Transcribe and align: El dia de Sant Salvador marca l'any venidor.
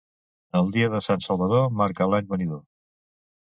El 0.59 0.71
dia 0.77 0.87
de 0.93 1.03
Sant 1.09 1.21
Salvador 1.27 1.69
marca 1.85 2.11
l'any 2.15 2.35
venidor. 2.35 2.67